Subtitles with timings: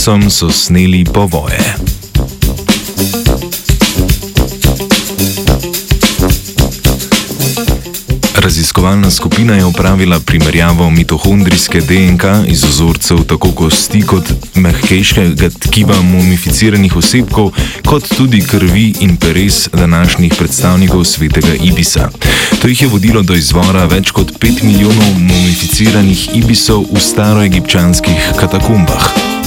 [0.00, 1.60] telesom so sneli povoje.
[8.34, 16.96] Raziskovalna skupina je upravila primerjavo mitohondrijske DNK iz vzorcev tako kosti kot mehkejšega tkiva mumificiranih
[16.96, 17.50] osebkov,
[17.86, 22.10] kot tudi krvi in peres današnjih predstavnikov svetega Ibisa.
[22.62, 29.39] To jih je vodilo do izvora več kot 5 milijonov mumificiranih Ibisov v staroegipčanskih katakombah.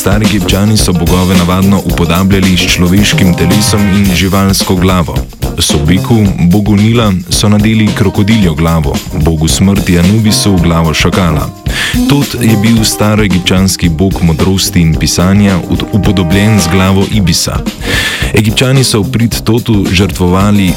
[0.00, 5.14] Stari egipčani so bogove navadno upodabljali s človeškim telesom in živalsko glavo.
[5.58, 6.16] Sobiku,
[6.50, 11.50] bogu Nila, so nadeli krokodiljo glavo, bogu smrti Anubisu glavo šakala.
[12.08, 15.58] Tot je bil staroegipčanski bog modrosti in pisanja,
[15.92, 17.58] upodobljen z glavo Ibisa.
[18.34, 20.72] Egipčani so v prid Totu žrtvovali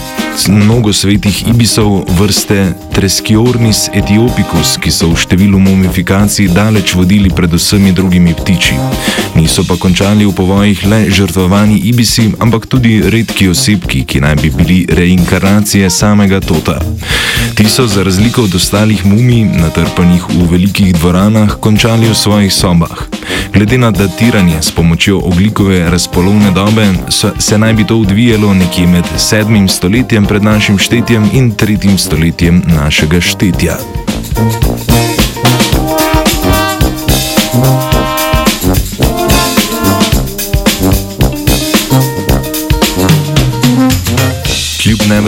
[0.49, 7.91] mnogo svetih ibisov vrste Treskiornis etiopicus, ki so v številu mumifikacij daleč vodili pred vsemi
[7.91, 8.77] drugimi ptiči.
[9.33, 14.53] Niso pa končali v povojih le žrtvovani ibisi, ampak tudi redki osebki, ki naj bi
[14.53, 16.77] bili reinkarnacije samega Tota.
[17.55, 23.12] Ti so za razliko od ostalih mumij, natrpanih v velikih dvoranah, končali v svojih sobah.
[23.53, 28.87] Glede na datiranje s pomočjo oglikove razpolovne dobe, so, se naj bi to odvijalo nekje
[28.87, 29.67] med 7.
[29.67, 31.97] stoletjem pred našim štetjem in 3.
[31.97, 33.77] stoletjem našega štetja.
[34.35, 35.12] Kljub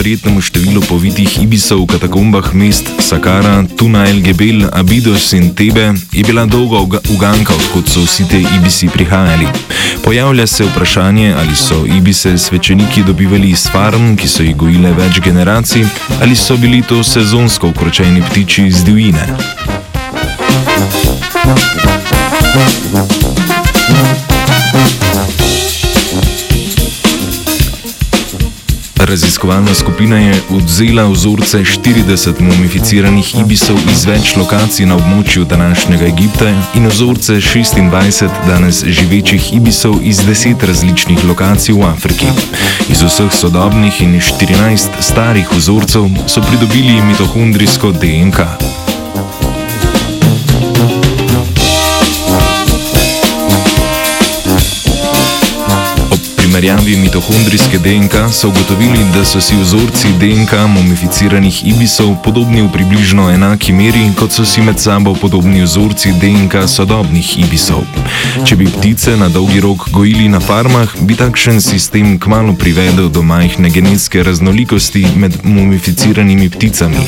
[0.05, 6.45] neverjetnemu številu povitih ibisov v katakombah mest Sakara, Tunail, Gebel, Abidos in Tebe je bila
[6.45, 9.49] dolga uganka, odkud so vsi te ibisi prihajali.
[10.05, 15.17] Pojavlja se vprašanje, ali so ibise svečeniki dobivali iz farm, ki so jih gojile več
[15.25, 15.89] generacij,
[16.21, 19.25] ali so bili to sezonsko ukročeni ptiči iz divjine.
[29.15, 36.49] Raziskovalna skupina je odzela vzorce 40 mumificiranih ibisov iz več lokacij na območju današnjega Egipta
[36.75, 42.27] in vzorce 26 danes živečih ibisov iz 10 različnih lokacij v Afriki.
[42.91, 48.74] Iz vseh sodobnih in 14 starih vzorcev so pridobili mitohondrijsko DNK.
[56.65, 63.29] Primerjavi mitohondrijske DNK so ugotovili, da so si vzorci DNK mumificiranih ibisov podobni v približno
[63.29, 67.85] enaki meri, kot so si med sabo podobni vzorci DNK sodobnih ibisov.
[68.45, 73.21] Če bi ptice na dolgi rok gojili na farmah, bi takšen sistem kmalo privedel do
[73.21, 77.05] majhne genetske raznolikosti med mumificiranimi pticami.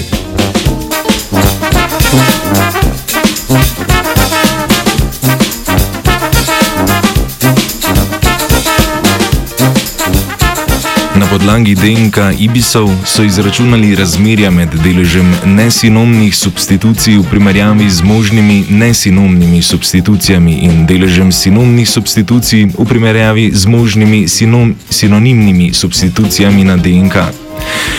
[11.29, 19.61] Podlagi DNK ibisov so izračunali razmerja med deležem nesinomnih substitucij v primerjavi z možnimi nesinomnimi
[19.61, 27.46] substitucijami in deležem sinomnih substitucij v primerjavi z možnimi sinom, sinonimnimi substitucijami na DNK.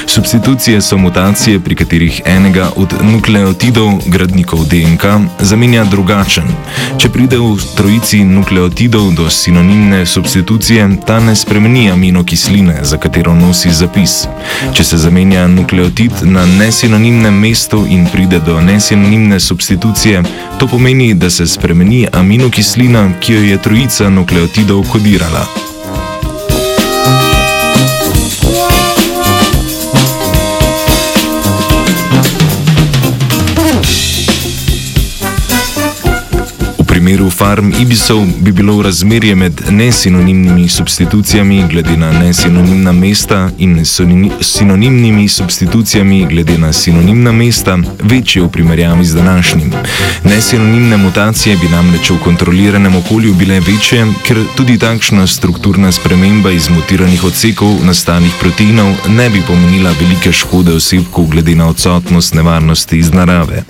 [0.07, 5.05] Substitucije so mutacije, pri katerih enega od nukleotidov, gradnikov DNK,
[5.41, 6.49] zamenja drugačen.
[6.99, 13.71] Če pride v trojici nukleotidov do sinonimne substitucije, ta ne spremeni aminokisline, za katero nosi
[13.71, 14.25] zapis.
[14.73, 20.23] Če se zamenja nukleotid na nesinonimnem mestu in pride do nesinonimne substitucije,
[20.59, 25.68] to pomeni, da se spremeni aminokislina, ki jo je trojica nukleotidov kodirala.
[37.39, 43.85] Farm ibisov bi bilo razmerje med nesinonimnimi substitucijami glede na nesinonimna mesta in
[44.41, 49.73] sinonimnimi substitucijami glede na sinonimna mesta večje v primerjavi z današnjim.
[50.25, 56.71] Nesinonimne mutacije bi namreč v kontroliranem okolju bile večje, ker tudi takšna strukturna sprememba iz
[56.71, 63.13] mutiranih odsekov nastalih proteinov ne bi pomenila velike škode osebku glede na odsotnost nevarnosti iz
[63.13, 63.63] narave.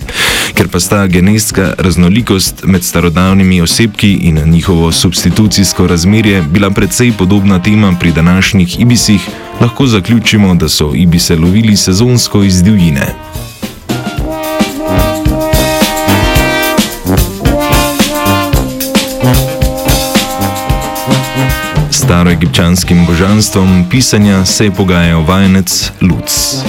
[0.53, 7.11] Ker pa sta genetska raznolikost med starodavnimi naravnimi osebki in njihovo substitucijsko razmerje bila precej
[7.17, 9.21] podobna tema pri današnjih ibisih,
[9.61, 13.15] lahko zaključimo, da so ibise lovili sezonsko iz divjine.
[22.59, 26.63] krščanskim božanstvom pisanja se je pogajal vajenec Luc.